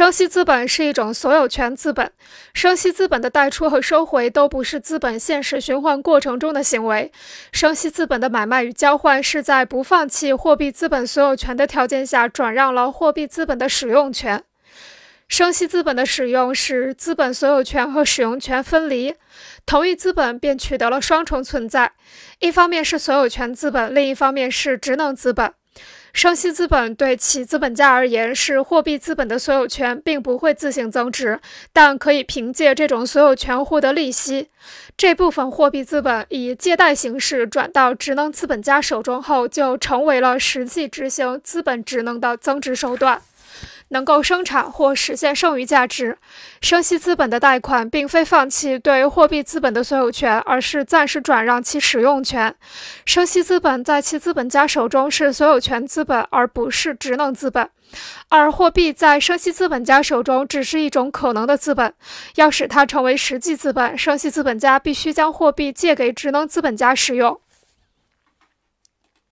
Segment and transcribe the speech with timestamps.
[0.00, 2.10] 生息资本是一种所有权资本，
[2.54, 7.12] 生息资本的贷出和收回都不是资本现实循环过程中的行为。
[7.52, 14.42] 生息资本的买卖与交换是在不放弃货币资本所有权的条件下转让了货币资本的使用权。
[15.28, 19.14] 生息资本的使用使资本所有权和使用权分离，
[19.66, 21.92] 同一资本便取得了双重存在：
[22.38, 25.52] 一方面是所有权资本，另一方面是职能资本。
[26.12, 31.40] 生息资本对其资本家而言是货币资本的所有权，并不会自行增值，
[31.72, 34.48] 但可以凭借这种所有权获得利息。
[34.96, 43.22] 这部分货币资本以借贷形式转到职能资本家手中后，就成为了实际执行资本职能的增值手段。
[43.90, 46.18] 能够生产或实现剩余价值。
[46.60, 52.54] 生息资本的贷款并非放弃对货币资本的所有权，而是暂时转让其使用权。
[53.04, 57.66] 生息资本在其资本家手中是所有权资本，而不是职能资本；
[58.28, 61.92] 而货币在生息资本家手中只是一种可能的资本。
[62.36, 67.40] 要使它成为实际资本，生息资本家必须将货币借给职能资本家使用。